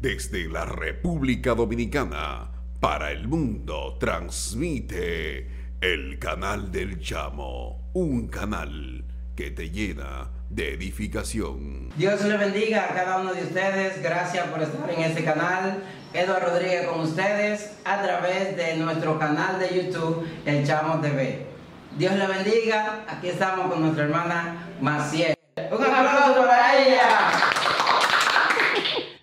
[0.00, 5.48] Desde la República Dominicana, para el mundo, transmite
[5.80, 11.90] el canal del Chamo, un canal que te llena de edificación.
[11.96, 14.00] Dios le bendiga a cada uno de ustedes.
[14.00, 15.82] Gracias por estar en este canal.
[16.12, 21.44] Eduardo Rodríguez con ustedes a través de nuestro canal de YouTube, El Chamo TV.
[21.98, 23.04] Dios le bendiga.
[23.08, 25.34] Aquí estamos con nuestra hermana Maciel.
[25.56, 27.67] Un aplauso para ella.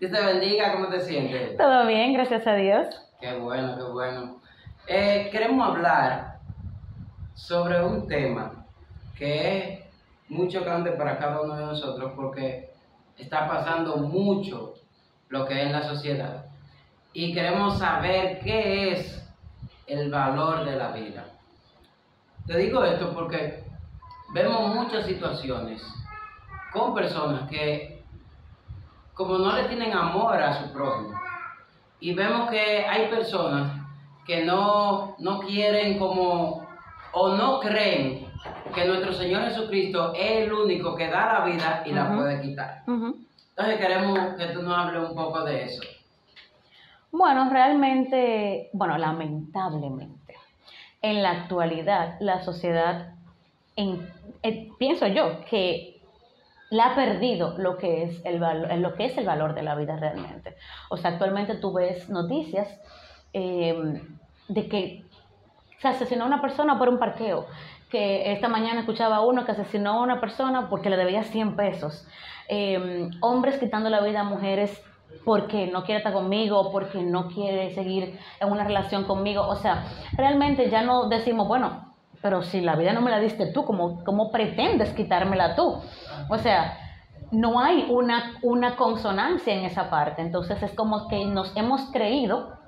[0.00, 0.72] Dios te bendiga.
[0.74, 1.56] ¿Cómo te sientes?
[1.56, 2.86] Todo bien, gracias a Dios.
[3.20, 4.40] Qué bueno, qué bueno.
[4.86, 6.38] Eh, queremos hablar
[7.34, 8.64] sobre un tema
[9.16, 9.80] que es
[10.28, 12.70] muy chocante para cada uno de nosotros porque
[13.16, 14.74] está pasando mucho
[15.30, 16.44] lo que es en la sociedad.
[17.12, 19.28] Y queremos saber qué es
[19.88, 21.24] el valor de la vida.
[22.46, 23.64] Te digo esto porque
[24.32, 25.82] vemos muchas situaciones
[26.72, 27.97] con personas que
[29.18, 31.20] como no le tienen amor a su prójimo,
[31.98, 33.72] y vemos que hay personas
[34.24, 36.66] que no, no quieren como
[37.12, 38.28] o no creen
[38.72, 42.84] que nuestro Señor Jesucristo es el único que da la vida y la puede quitar.
[42.86, 45.82] Entonces queremos que tú nos hables un poco de eso.
[47.10, 50.34] Bueno, realmente, bueno, lamentablemente,
[51.02, 53.14] en la actualidad la sociedad,
[53.74, 54.08] en,
[54.44, 55.97] eh, pienso yo, que
[56.70, 59.74] la ha perdido lo que es el valor, lo que es el valor de la
[59.74, 60.56] vida realmente.
[60.90, 62.68] O sea, actualmente tú ves noticias
[63.32, 64.02] eh,
[64.48, 65.04] de que
[65.78, 67.46] se asesinó a una persona por un parqueo,
[67.90, 72.06] que esta mañana escuchaba uno que asesinó a una persona porque le debía 100 pesos.
[72.48, 74.82] Eh, hombres quitando la vida a mujeres
[75.24, 79.46] porque no quiere estar conmigo, porque no quiere seguir en una relación conmigo.
[79.46, 83.46] O sea, realmente ya no decimos, bueno, pero si la vida no me la diste
[83.52, 85.80] tú, ¿cómo, cómo pretendes quitármela tú?
[86.28, 86.76] O sea,
[87.30, 90.22] no hay una, una consonancia en esa parte.
[90.22, 92.58] Entonces es como que nos hemos creído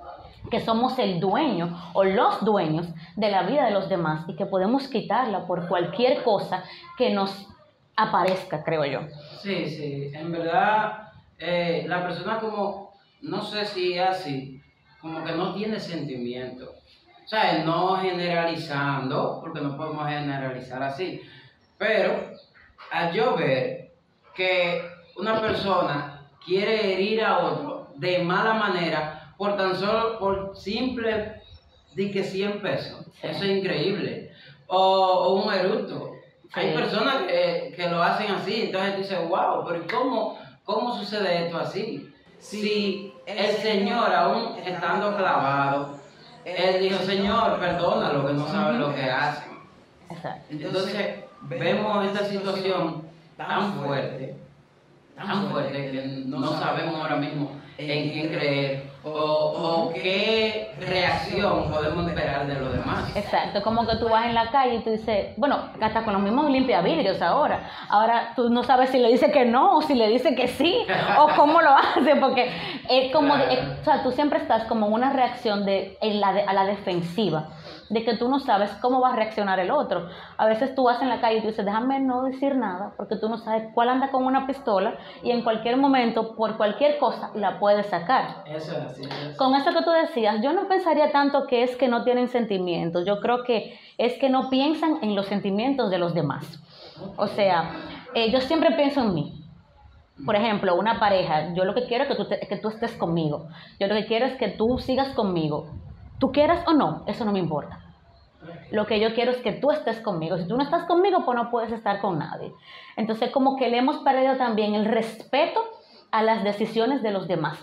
[0.50, 4.46] que somos el dueño o los dueños de la vida de los demás y que
[4.46, 6.64] podemos quitarla por cualquier cosa
[6.96, 7.46] que nos
[7.96, 9.00] aparezca, creo yo.
[9.42, 14.60] Sí, sí, en verdad eh, la persona como, no sé si así,
[15.00, 16.74] como que no tiene sentimiento.
[17.30, 21.23] O sea, no generalizando, porque no podemos generalizar así,
[21.79, 22.33] pero
[22.91, 23.92] al yo ver
[24.35, 24.83] que
[25.14, 31.40] una persona quiere herir a otro de mala manera, por tan solo, por simple,
[31.95, 33.07] di que 100 pesos.
[33.23, 34.33] Eso es increíble.
[34.67, 36.11] O, un eructo.
[36.52, 41.58] Hay personas que, que, lo hacen así, entonces dices, wow, pero ¿cómo, cómo sucede esto
[41.58, 42.13] así?
[42.40, 45.99] Si el Señor, aún estando clavado,
[46.45, 49.51] Él dijo, Señor, perdona lo que no sabe lo que hacen.
[50.51, 53.02] Entonces, vemos esta situación
[53.36, 54.34] tan fuerte,
[55.17, 62.06] tan fuerte, que no sabemos ahora mismo en quién creer o, o, qué reacción podemos
[62.06, 63.16] esperar de los demás.
[63.16, 66.22] Exacto, como que tú vas en la calle y tú dices, bueno, hasta con los
[66.22, 70.08] mismos limpiavidrios ahora, ahora tú no sabes si le dice que no o si le
[70.08, 70.77] dice que sí
[71.18, 72.50] o cómo lo hace, porque
[72.89, 76.64] es como, o sea, tú siempre estás como una reacción de, en la a la
[76.64, 77.48] defensiva
[77.90, 80.08] de que tú no sabes cómo va a reaccionar el otro.
[80.36, 83.17] A veces tú vas en la calle y tú dices, déjame no decir nada, porque
[83.17, 87.30] tú no sabes cuál anda con una pistola y en cualquier momento, por cualquier cosa,
[87.34, 88.45] la puedes sacar.
[88.46, 89.02] Eso es así.
[89.36, 93.05] Con eso que tú decías, yo no pensaría tanto que es que no tienen sentimientos,
[93.05, 96.61] yo creo que es que no piensan en los sentimientos de los demás.
[97.17, 97.72] O sea,
[98.14, 99.45] eh, yo siempre pienso en mí.
[100.24, 103.48] Por ejemplo, una pareja, yo lo que quiero es que tú, que tú estés conmigo.
[103.80, 105.67] Yo lo que quiero es que tú sigas conmigo.
[106.20, 107.81] Tú quieras o no, eso no me importa.
[108.70, 110.39] Lo que yo quiero es que tú estés conmigo.
[110.39, 112.53] Si tú no estás conmigo, pues no puedes estar con nadie.
[112.97, 115.61] Entonces, como que le hemos perdido también el respeto
[116.13, 117.58] a las decisiones de los demás.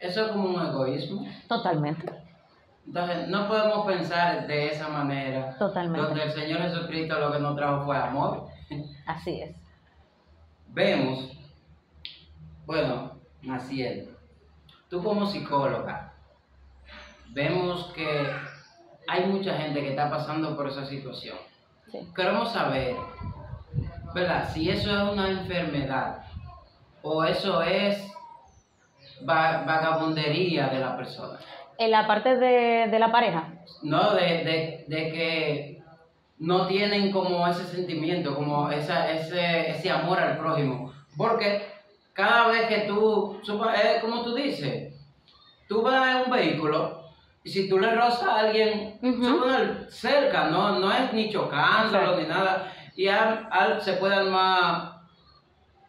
[0.00, 1.26] ¿Eso es como un egoísmo?
[1.46, 2.10] Totalmente.
[2.86, 5.56] Entonces, no podemos pensar de esa manera.
[5.58, 6.06] Totalmente.
[6.06, 8.48] Donde el Señor Jesucristo lo que nos trajo fue amor.
[9.06, 9.54] Así es.
[10.68, 11.32] Vemos,
[12.64, 13.12] bueno,
[13.42, 14.08] Maciel,
[14.88, 16.09] tú como psicóloga,
[17.32, 18.26] vemos que
[19.06, 21.36] hay mucha gente que está pasando por esa situación.
[22.14, 22.96] Queremos saber,
[24.14, 24.48] ¿verdad?
[24.52, 26.24] Si eso es una enfermedad
[27.02, 28.06] o eso es
[29.22, 31.38] vagabundería de la persona.
[31.78, 33.48] ¿En la parte de, la pareja?
[33.82, 35.82] No, de, que
[36.38, 40.92] no tienen como ese sentimiento, como esa, ese, ese amor al prójimo.
[41.16, 41.66] Porque
[42.12, 44.94] cada vez que tú, es como tú dices,
[45.68, 47.00] tú vas en un vehículo
[47.44, 48.98] si tú le rozas a alguien
[49.88, 55.00] cerca, no, no es ni chocándolo ni nada, y al, se puede armar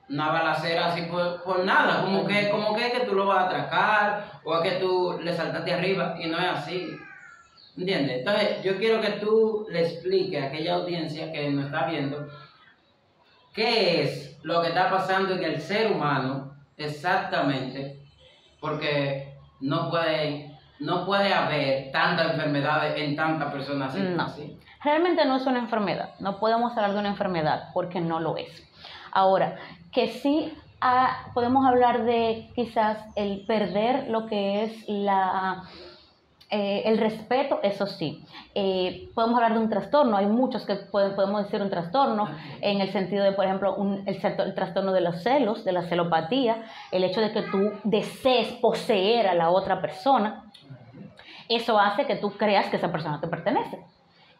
[0.08, 3.46] una balacera así por, por nada, como que, como que, que tú lo vas a
[3.48, 6.98] atracar o a que tú le saltaste arriba y no es así.
[7.78, 8.20] ¿Entiendes?
[8.20, 12.28] Entonces, yo quiero que tú le expliques a aquella audiencia que nos está viendo
[13.54, 18.00] qué es lo que está pasando en el ser humano exactamente,
[18.60, 20.51] porque no puede,
[20.82, 24.58] no puede haber tantas enfermedades en tantas personas así.
[24.84, 28.68] Realmente no es una enfermedad, no podemos hablar de una enfermedad porque no lo es.
[29.12, 29.58] Ahora,
[29.92, 30.52] que sí
[30.82, 35.64] ah, podemos hablar de quizás el perder lo que es la
[36.54, 38.26] eh, el respeto, eso sí.
[38.54, 42.28] Eh, podemos hablar de un trastorno, hay muchos que podemos decir un trastorno,
[42.60, 46.64] en el sentido de, por ejemplo, el, el, trastorno de los celos, de la celopatía,
[46.92, 50.52] el hecho de que tú desees poseer a la otra persona,
[51.48, 53.86] eso hace que tú creas que esa persona te pertenece.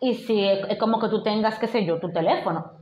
[0.02, 2.74] Y si es como que tú tengas, qué sé yo, tu teléfono,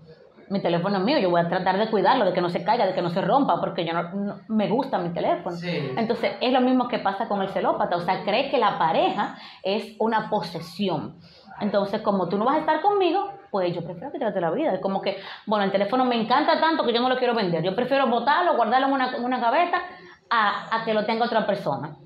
[0.49, 2.85] mi teléfono es mío, yo voy a tratar de cuidarlo, de que no se caiga,
[2.87, 5.55] de que no se rompa, porque yo no, me gusta mi teléfono.
[5.63, 9.37] Entonces, es lo mismo que pasa con el celópata, o sea, cree que la pareja
[9.63, 11.15] es una posesión.
[11.61, 14.73] Entonces, como tú no vas a estar conmigo, pues yo prefiero que te la vida.
[14.73, 17.63] Es como que, bueno, el teléfono me encanta tanto que yo no lo quiero vender.
[17.63, 19.81] Yo prefiero botarlo, guardarlo en una, en una gaveta,
[20.29, 21.97] a, a que lo tenga otra persona.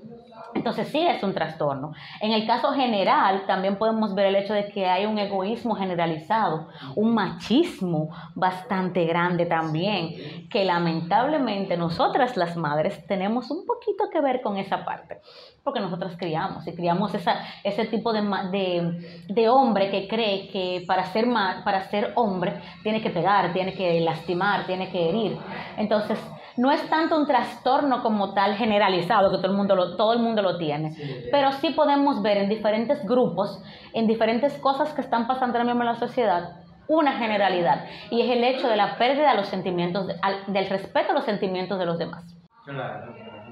[0.54, 1.92] Entonces sí es un trastorno.
[2.20, 6.68] En el caso general también podemos ver el hecho de que hay un egoísmo generalizado,
[6.94, 14.42] un machismo bastante grande también, que lamentablemente nosotras las madres tenemos un poquito que ver
[14.42, 15.20] con esa parte,
[15.64, 20.84] porque nosotras criamos y criamos esa, ese tipo de, de, de hombre que cree que
[20.86, 21.26] para ser,
[21.64, 25.36] para ser hombre tiene que pegar, tiene que lastimar, tiene que herir.
[25.76, 26.18] Entonces,
[26.56, 30.20] no es tanto un trastorno como tal generalizado, que todo el mundo lo, todo el
[30.20, 30.96] mundo lo tiene,
[31.30, 33.62] pero sí podemos ver en diferentes grupos,
[33.92, 36.56] en diferentes cosas que están pasando ahora mismo en la sociedad,
[36.86, 40.06] una generalidad, y es el hecho de la pérdida de los sentimientos,
[40.46, 42.24] del respeto a los sentimientos de los demás.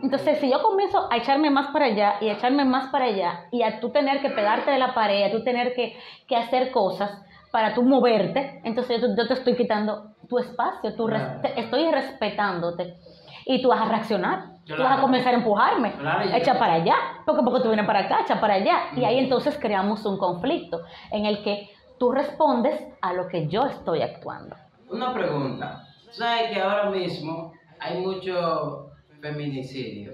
[0.02, 3.46] Entonces, si yo comienzo a echarme más para allá y a echarme más para allá,
[3.52, 5.96] y a tú tener que pegarte de la pared, a tú tener que,
[6.26, 7.22] que hacer cosas,
[7.52, 11.06] para tú moverte, entonces yo, te estoy quitando tu espacio, tu
[11.54, 12.96] estoy respetándote
[13.44, 14.52] y tú vas a reaccionar.
[14.64, 15.92] Tú vas a comenzar a empujarme,
[16.34, 16.94] echa para allá,
[17.26, 18.90] porque porque tú vienes para acá, echa para allá.
[18.96, 21.68] Y ahí entonces creamos un conflicto en el que
[21.98, 24.56] tú respondes a lo que yo estoy actuando.
[24.88, 25.84] Una pregunta.
[26.10, 30.12] ¿Sabes que ahora mismo hay mucho feminicidio?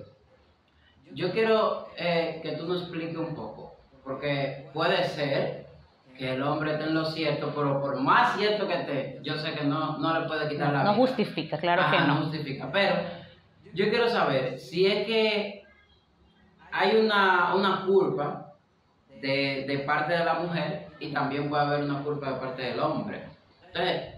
[1.13, 5.68] Yo quiero eh, que tú nos expliques un poco, porque puede ser
[6.19, 9.53] que el hombre esté en lo cierto, pero por más cierto que esté, yo sé
[9.53, 10.93] que no, no le puede quitar la vida.
[10.93, 12.07] No justifica, claro que no.
[12.07, 12.97] No justifica, pero
[13.73, 15.63] yo quiero saber si es que
[16.73, 18.55] hay una, una culpa
[19.21, 22.81] de, de, parte de la mujer y también puede haber una culpa de parte del
[22.81, 23.23] hombre.
[23.67, 24.15] Entonces,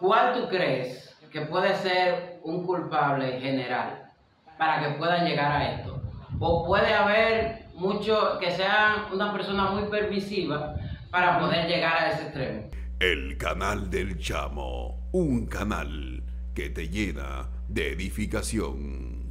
[0.00, 4.10] ¿cuál tú crees que puede ser un culpable general
[4.58, 5.99] para que puedan llegar a esto?
[6.38, 10.76] ¿O puede haber mucho, que sea una persona muy permisiva
[11.10, 12.70] para poder llegar a ese extremo.
[13.00, 16.22] El canal del chamo, un canal
[16.54, 19.29] que te llena de edificación.